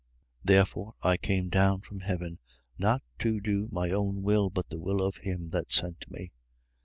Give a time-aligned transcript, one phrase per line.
[0.47, 0.47] 6:38.
[0.47, 2.39] Because I came down from heaven,
[2.75, 6.31] not to do my own will but the will of him that sent me.